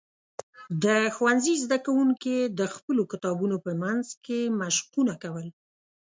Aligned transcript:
د 0.83 0.85
ښوونځي 1.15 1.53
زده 1.63 1.77
کوونکي 1.85 2.35
د 2.59 2.61
خپلو 2.75 3.01
کتابونو 3.11 3.57
په 3.65 3.71
منځ 3.81 4.05
کې 4.25 4.39
مشقونه 4.61 5.13
کول. 5.23 5.47